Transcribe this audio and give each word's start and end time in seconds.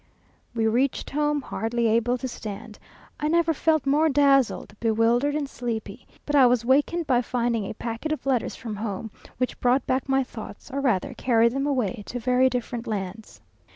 We 0.55 0.65
reached 0.65 1.11
home 1.11 1.43
hardly 1.43 1.85
able 1.85 2.17
to 2.17 2.27
stand. 2.27 2.79
I 3.19 3.27
never 3.27 3.53
felt 3.53 3.85
more 3.85 4.09
dazzled, 4.09 4.73
bewildered, 4.79 5.35
and 5.35 5.47
sleepy; 5.47 6.07
but 6.25 6.35
I 6.35 6.47
was 6.47 6.65
wakened 6.65 7.05
by 7.05 7.21
finding 7.21 7.65
a 7.69 7.75
packet 7.75 8.11
of 8.11 8.25
letters 8.25 8.55
from 8.55 8.77
home, 8.77 9.11
which 9.37 9.59
brought 9.59 9.85
back 9.85 10.09
my 10.09 10.23
thoughts, 10.23 10.71
or 10.71 10.81
rather 10.81 11.13
carried 11.13 11.51
them 11.51 11.67
away 11.67 12.01
to 12.07 12.19
very 12.19 12.49
different 12.49 12.87
lands. 12.87 13.41